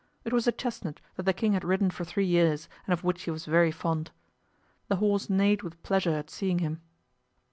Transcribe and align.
It 0.25 0.33
was 0.33 0.47
a 0.47 0.51
chestnut 0.51 0.99
that 1.15 1.27
the 1.27 1.31
king 1.33 1.53
had 1.53 1.63
ridden 1.63 1.91
for 1.91 2.03
three 2.03 2.25
years 2.25 2.67
and 2.87 2.93
of 2.93 3.03
which 3.03 3.21
he 3.21 3.29
was 3.29 3.45
very 3.45 3.69
fond. 3.69 4.09
The 4.87 4.95
horse 4.95 5.29
neighed 5.29 5.61
with 5.61 5.83
pleasure 5.83 6.15
at 6.15 6.31
seeing 6.31 6.57
him. 6.57 6.81